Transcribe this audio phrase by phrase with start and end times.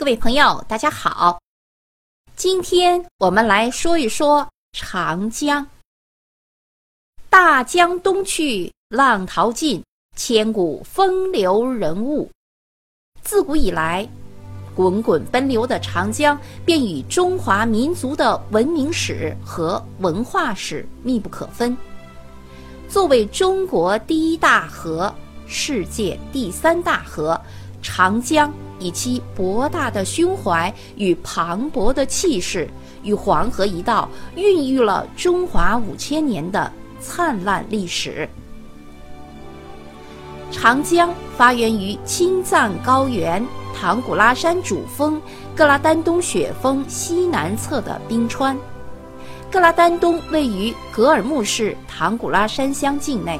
[0.00, 1.38] 各位朋友，大家好。
[2.34, 5.66] 今天我们来说一说长江。
[7.28, 9.84] 大江东去，浪淘尽，
[10.16, 12.30] 千古风流人物。
[13.20, 14.08] 自古以来，
[14.74, 21.76] 滚滚奔流的长江便与中华民族的文明史和文化史密不可分。
[22.88, 25.14] 作为中国第一大河、
[25.46, 27.38] 世界第三大河，
[27.82, 28.52] 长江。
[28.82, 32.66] 以其博大的胸怀与磅礴的气势，
[33.02, 38.26] 与黄河一道孕育了中华五千年的灿烂历史。
[40.50, 43.46] 长江发源于青藏高原
[43.78, 45.20] 唐古拉山主峰
[45.54, 48.56] 格拉丹东雪峰西南侧的冰川。
[49.52, 53.38] 格拉丹东位于格尔木市唐古拉山乡境内，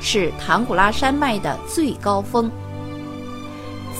[0.00, 2.50] 是唐古拉山脉的最高峰。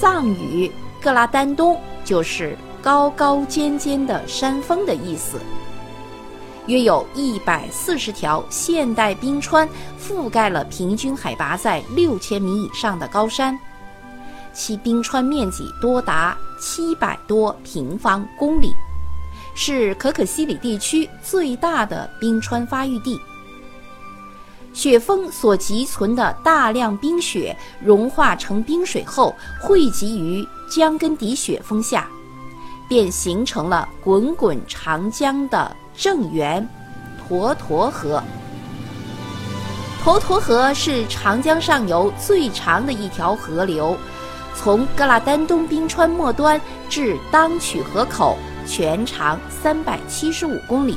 [0.01, 0.71] 藏语
[1.03, 5.41] “格拉丹东”就是高高尖尖的山峰的意思。
[6.67, 9.69] 约有一百四十条现代冰川
[10.01, 13.59] 覆盖了平均海拔在六千米以上的高山，
[14.53, 18.73] 其冰川面积多达七百多平方公里，
[19.57, 23.19] 是可可西里地区最大的冰川发育地。
[24.79, 32.07] 雪峰所积存的大量冰雪融化成冰水后，汇集于江根底雪峰下，
[32.89, 36.65] 便形成了滚滚长江的正源——
[37.29, 38.23] 沱沱河。
[40.05, 43.97] 沱沱河是长江上游最长的一条河流，
[44.55, 50.97] 从格拉丹东冰川末端至当曲河口，全长三百七十五公里。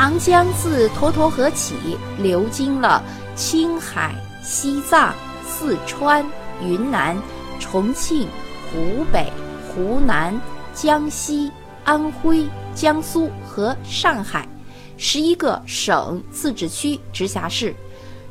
[0.00, 1.74] 长江自沱沱河起，
[2.16, 3.04] 流经了
[3.36, 5.14] 青海、西藏、
[5.46, 6.24] 四川、
[6.64, 7.14] 云南、
[7.58, 8.26] 重庆、
[8.72, 9.30] 湖北、
[9.68, 10.40] 湖南、
[10.72, 11.52] 江西、
[11.84, 14.48] 安徽、江苏和上海
[14.96, 17.74] 十一个省、自治区、直辖市，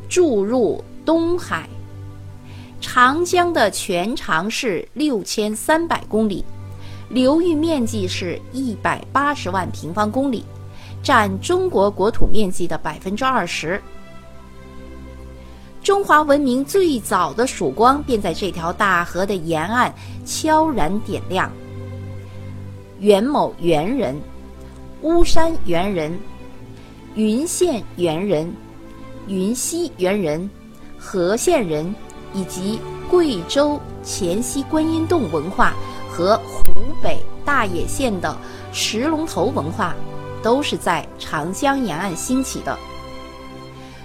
[0.10, 1.70] 注入东海。
[2.82, 6.44] 长江的全长是六千三百公里，
[7.10, 10.44] 流域面积是一百八十万平方公里。
[11.02, 13.82] 占中国国土面积的百分之二十。
[15.82, 19.94] 中华文明最早的曙光便在这条大河的沿岸
[20.26, 21.50] 悄然点亮。
[23.00, 24.20] 元某猿人、
[25.02, 26.20] 巫山猿人、
[27.16, 28.54] 云县猿人、
[29.28, 30.50] 云溪猿人、
[30.98, 31.96] 和县人，
[32.34, 32.78] 以及
[33.10, 35.74] 贵州黔西观音洞文化
[36.12, 38.38] 和湖北大冶县的
[38.74, 39.96] 石龙头文化。
[40.42, 42.78] 都是在长江沿岸兴起的。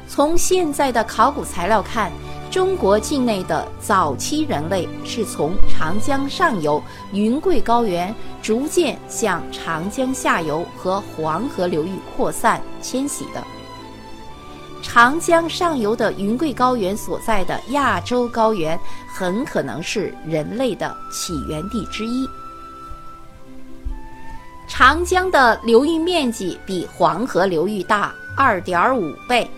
[0.09, 2.13] 从现在的考古材料看，
[2.51, 6.81] 中国境内的早期人类是从长江上游
[7.13, 13.43] 云贵高原逐渐向长江下游和黄河流域扩散迁徙的。
[14.83, 18.79] 长江上游的云贵高原所在的亚洲高原，
[19.09, 22.29] 很可能是人类的起源地之一。
[24.77, 29.49] 长江的流域面积比黄河流域大二点五倍，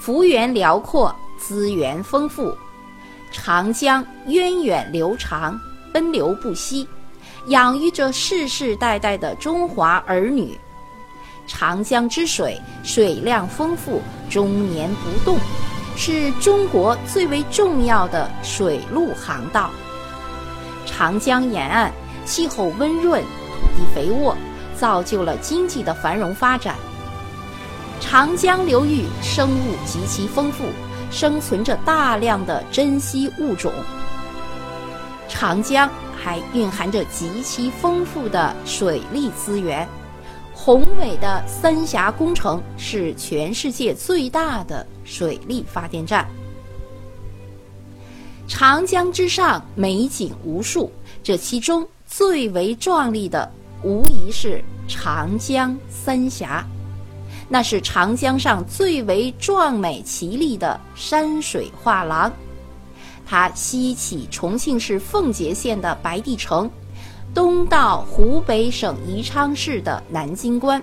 [0.00, 2.56] 幅员辽阔，资源丰富。
[3.30, 5.60] 长江源远流长，
[5.92, 6.88] 奔流不息，
[7.48, 10.58] 养育着世世代代的中华儿女。
[11.46, 14.00] 长江之水水量丰富，
[14.30, 15.38] 终年不动，
[15.98, 19.68] 是中国最为重要的水陆航道。
[20.86, 21.92] 长江沿岸
[22.24, 23.22] 气候温润。
[23.56, 24.36] 土地肥沃，
[24.76, 26.76] 造就了经济的繁荣发展。
[27.98, 30.66] 长江流域生物极其丰富，
[31.10, 33.72] 生存着大量的珍稀物种。
[35.28, 39.88] 长江还蕴含着极其丰富的水利资源，
[40.54, 46.28] 宏伟的三峡工程是全世界最大的水利发电站。
[48.46, 51.86] 长江之上美景无数，这其中。
[52.16, 53.46] 最为壮丽的，
[53.82, 56.66] 无疑是长江三峡，
[57.46, 62.32] 那是长江上最为壮美奇丽的山水画廊。
[63.26, 66.70] 它西起重庆市奉节县的白帝城，
[67.34, 70.82] 东到湖北省宜昌市的南京关，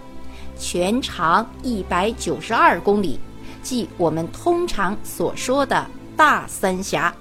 [0.59, 3.19] 全长一百九十二公里，
[3.63, 5.83] 即我们通常所说的
[6.15, 7.11] 大三峡。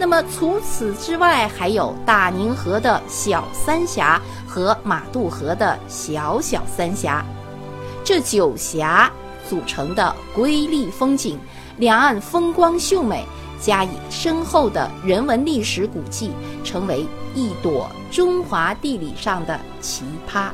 [0.00, 4.18] 那么除此之外，还有大宁河的小三峡
[4.48, 7.22] 和马渡河的小小三峡，
[8.02, 9.12] 这九峡
[9.46, 11.38] 组成的瑰丽风景，
[11.76, 13.26] 两岸风光秀美，
[13.60, 16.32] 加以深厚的人文历史古迹，
[16.64, 17.04] 成为
[17.34, 20.48] 一朵中华地理上的奇葩。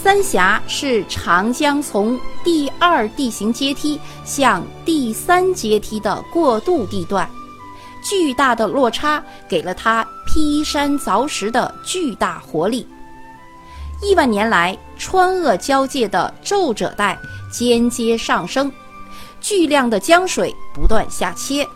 [0.00, 7.28] 三峡是长江从第二地形阶梯向第三阶梯的过渡地段，
[8.08, 12.86] 巨大的落差给了它劈山凿石的巨大活力。
[14.00, 17.18] 亿万年来，川鄂交界的皱褶带
[17.50, 18.70] 间接上升，
[19.40, 21.66] 巨量的江水不断下切，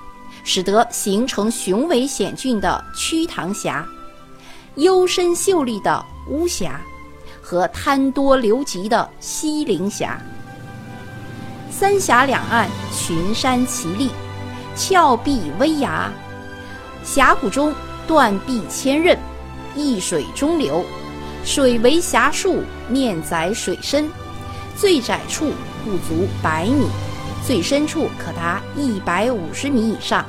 [0.45, 3.85] 使得形成雄伟险峻的瞿塘峡、
[4.77, 6.81] 幽深秀丽的巫峡。
[7.53, 10.19] 和滩多流急的西陵峡，
[11.71, 12.67] 三峡两岸
[12.97, 14.09] 群山齐立，
[14.75, 16.11] 峭壁危崖，
[17.05, 17.75] 峡谷中
[18.07, 19.19] 断壁千仞，
[19.77, 20.83] 一水中流，
[21.45, 24.11] 水为峡数，面载水深，
[24.75, 25.53] 最窄处
[25.85, 26.87] 不足百米，
[27.47, 30.25] 最深处可达一百五十米以上，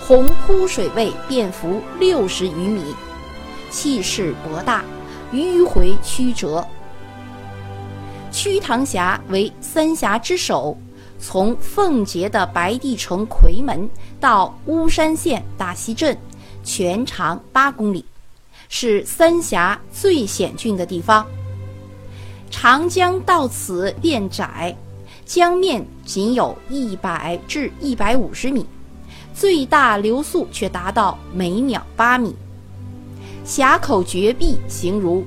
[0.00, 2.82] 洪枯水位遍幅六十余米，
[3.70, 4.82] 气势博大。
[5.34, 6.64] 迂回曲折，
[8.30, 10.76] 瞿塘峡为三峡之首，
[11.18, 13.88] 从奉节的白帝城夔门
[14.20, 16.16] 到巫山县大溪镇，
[16.62, 18.04] 全长八公里，
[18.68, 21.26] 是三峡最险峻的地方。
[22.48, 24.76] 长江到此变窄，
[25.24, 28.64] 江面仅有一百至一百五十米，
[29.34, 32.36] 最大流速却达到每秒八米。
[33.44, 35.22] 峡口绝壁形如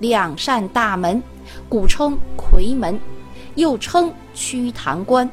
[0.00, 1.22] 两扇大门，
[1.68, 2.98] 古称夔门，
[3.56, 5.28] 又称瞿塘关，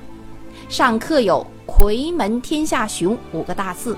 [0.67, 3.97] 上刻有“夔门天下雄”五个大字。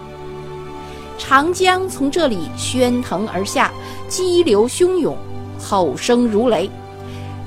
[1.18, 3.72] 长江从这里喧腾而下，
[4.08, 5.18] 激流汹涌，
[5.60, 6.70] 吼声如雷，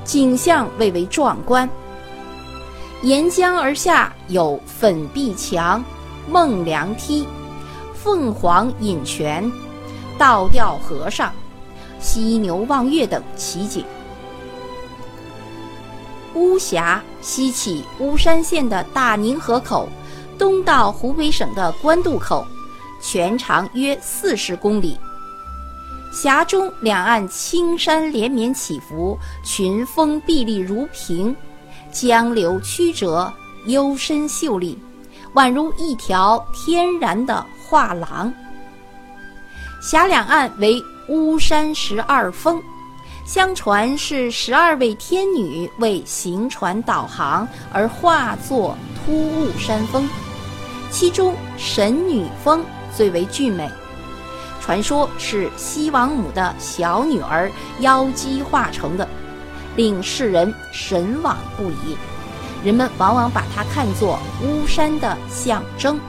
[0.03, 1.69] 景象蔚为壮观。
[3.01, 5.81] 沿江而下有粉壁墙、
[6.29, 7.25] 孟良梯、
[7.93, 9.49] 凤凰饮泉。
[10.21, 11.33] 倒吊和尚、
[11.99, 13.83] 犀牛望月等奇景。
[16.35, 19.89] 巫峡西起巫山县的大宁河口，
[20.37, 22.45] 东到湖北省的官渡口，
[23.01, 24.95] 全长约四十公里。
[26.13, 31.35] 峡中两岸青山连绵起伏，群峰壁立如屏，
[31.91, 33.33] 江流曲折，
[33.65, 34.77] 幽深秀丽，
[35.33, 38.31] 宛如一条天然的画廊。
[39.81, 42.61] 峡两岸为巫山十二峰，
[43.25, 50.07] 相传是十二位天女为行船导航而化作突兀山峰，
[50.91, 52.63] 其中神女峰
[52.95, 53.67] 最为俊美，
[54.61, 59.07] 传说是西王母的小女儿妖姬化成的，
[59.75, 61.97] 令世人神往不已。
[62.63, 65.99] 人们往往把它看作巫山的象征，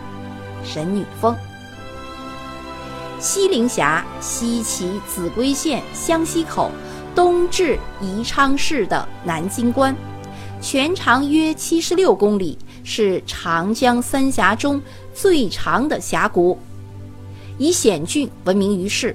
[0.63, 1.35] 神女峰。
[3.23, 6.73] 西陵峡西起秭归县湘西口，
[7.15, 9.95] 东至宜昌市的南京关，
[10.61, 14.83] 全长约七十六公里，是长江三峡中
[15.15, 16.59] 最长的峡谷，
[17.59, 19.15] 以险峻闻名于世。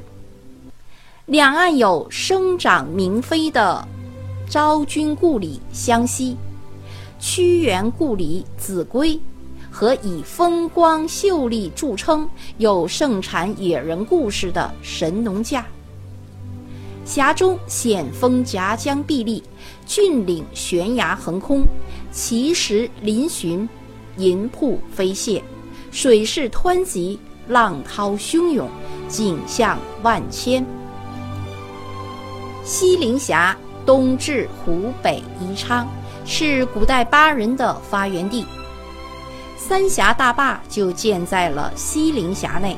[1.26, 3.86] 两岸有生长明妃的
[4.50, 6.38] 昭君故里湘西、
[7.20, 9.20] 屈原故里秭归。
[9.78, 12.28] 和以风光秀丽著称、
[12.58, 15.64] 有盛产野人故事的神农架。
[17.06, 19.44] 峡中险峰夹江壁立，
[19.86, 21.64] 峻岭悬崖横空，
[22.12, 23.68] 奇石嶙峋，
[24.18, 25.40] 银瀑飞泻，
[25.92, 28.68] 水势湍急，浪涛汹涌，
[29.08, 30.66] 景象万千。
[32.64, 35.88] 西陵峡东至湖北宜昌，
[36.26, 38.44] 是古代巴人的发源地。
[39.68, 42.78] 三峡大坝就建在了西陵峡内。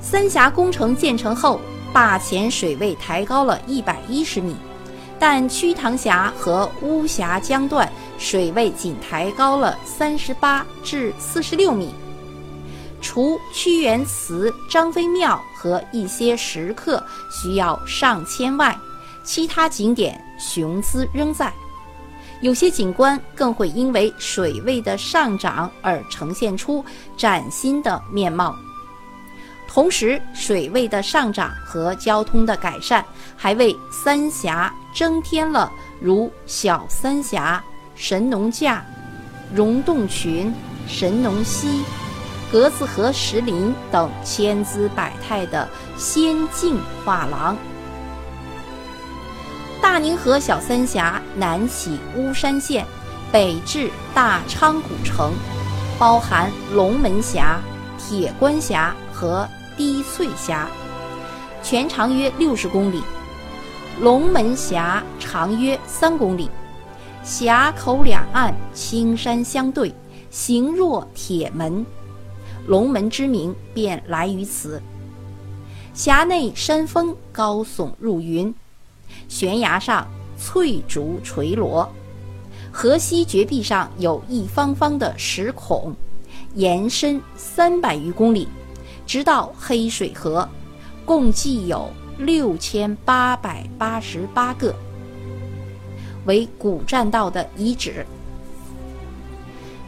[0.00, 1.60] 三峡工程建成后，
[1.92, 4.56] 坝前水位抬高了一百一十米，
[5.20, 7.88] 但瞿塘峡和巫峡江段
[8.18, 11.94] 水位仅抬高了三十八至四十六米。
[13.00, 17.00] 除屈原祠、张飞庙和一些石刻
[17.30, 18.76] 需要上千外，
[19.22, 21.52] 其他景点雄姿仍在。
[22.40, 26.84] 有些景观更会因为水位的上涨而呈现出
[27.16, 28.54] 崭新的面貌。
[29.68, 33.04] 同时，水位的上涨和交通的改善，
[33.36, 37.62] 还为三峡增添了如小三峡、
[37.94, 38.84] 神农架、
[39.54, 40.54] 溶洞群、
[40.86, 41.82] 神农溪、
[42.50, 47.56] 格子河石林等千姿百态的仙境画廊。
[49.88, 52.84] 大宁河小三峡南起巫山县，
[53.30, 55.32] 北至大昌古城，
[55.96, 57.60] 包含龙门峡、
[57.96, 60.68] 铁关峡和滴翠峡，
[61.62, 63.00] 全长约六十公里。
[64.00, 66.50] 龙门峡长约三公里，
[67.22, 69.94] 峡口两岸青山相对，
[70.30, 71.86] 形若铁门，
[72.66, 74.82] 龙门之名便来于此。
[75.94, 78.52] 峡内山峰高耸入云，
[79.28, 80.06] 悬崖上
[80.38, 81.90] 翠竹垂落，
[82.72, 85.94] 河西绝壁上有一方方的石孔，
[86.54, 88.48] 延伸三百余公里，
[89.06, 90.48] 直到黑水河，
[91.04, 91.90] 共计有。
[92.18, 94.74] 六千八百八十八个
[96.24, 98.06] 为古栈道的遗址。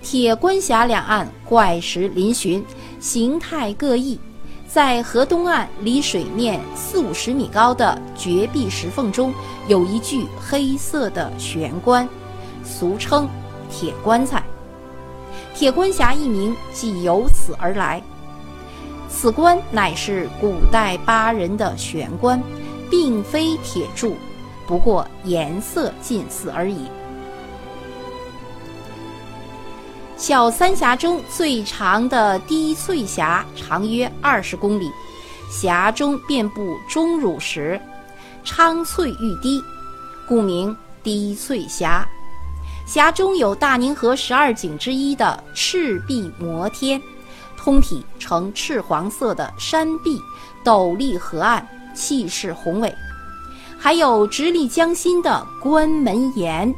[0.02, 2.62] 铁关峡两岸怪石嶙峋，
[3.00, 4.20] 形态各异。
[4.78, 9.34] 在河东岸离水面四五十米高的绝壁石缝中，
[9.66, 12.08] 有一具黑色的悬棺，
[12.62, 13.28] 俗称
[13.68, 14.40] “铁棺材”。
[15.52, 18.00] 铁棺峡一名即由此而来。
[19.08, 22.40] 此棺乃是古代巴人的悬棺，
[22.88, 24.14] 并非铁铸，
[24.64, 26.86] 不过颜色近似而已。
[30.18, 34.90] 小三峡中最长的滴翠峡长约二十公里，
[35.48, 37.80] 峡中遍布钟乳石，
[38.44, 39.62] 苍翠欲滴，
[40.26, 42.04] 故名滴翠峡。
[42.84, 47.00] 峡中有大宁河十二景之一的赤壁摩天。
[47.56, 50.20] 通体呈赤黄色的山壁，
[50.64, 52.90] 陡立河岸，气势宏伟；
[53.78, 56.74] 还有直立江心的关门岩，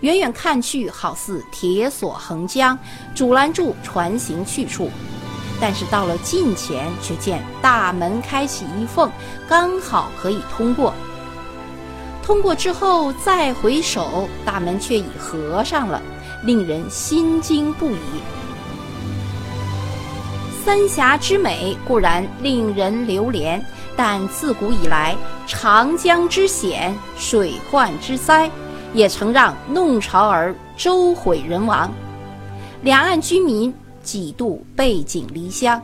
[0.00, 2.78] 远远看去好似铁索横江，
[3.14, 4.90] 阻拦住船行去处。
[5.60, 9.10] 但是到了近前，却见大门开启一缝，
[9.48, 10.94] 刚好可以通过。
[12.22, 16.00] 通过之后再回首，大门却已合上了，
[16.44, 18.20] 令人心惊不已。
[20.64, 23.64] 三峡之美固然令人流连，
[23.96, 28.50] 但自古以来，长江之险、水患之灾，
[28.94, 31.92] 也曾让弄潮儿周毁人亡，
[32.82, 35.80] 两岸居民几度背井离乡。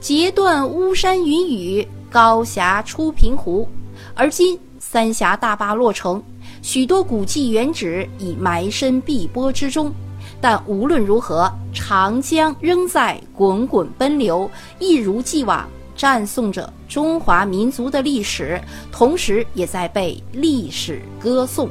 [0.00, 3.68] 截断巫山云雨，高峡出平湖，
[4.14, 6.22] 而今三峡大坝落成，
[6.60, 9.92] 许多古迹原址已埋身碧波之中。
[10.40, 21.68] 但无论如何，长江仍在滚滚奔流，一如既往赞颂着中华民族的历史，同时也在被历史歌颂。